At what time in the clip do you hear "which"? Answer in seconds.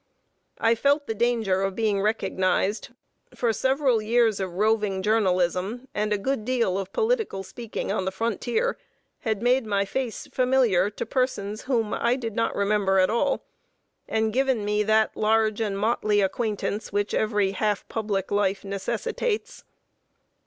16.91-17.13